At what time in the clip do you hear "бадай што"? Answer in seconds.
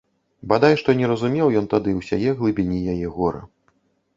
0.53-0.95